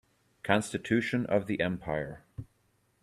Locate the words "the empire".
1.45-2.23